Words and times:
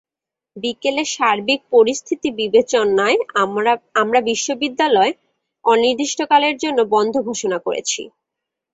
বিকেলে 0.55 1.03
সার্বিক 1.07 1.61
পরিস্থিতি 1.73 2.29
বিবেচনায় 2.39 3.17
আমরা 4.01 4.19
বিশ্ববিদ্যালয় 4.29 5.11
অনির্দিষ্টকালের 5.65 6.55
জন্য 6.63 6.79
বন্ধ 6.95 7.13
ঘোষণা 7.29 7.57
করেছি। 7.65 8.01